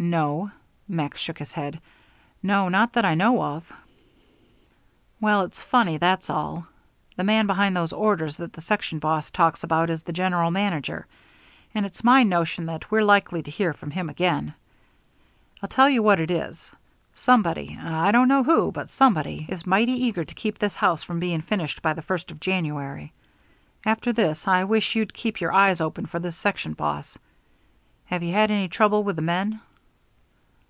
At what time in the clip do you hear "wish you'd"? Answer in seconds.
24.62-25.12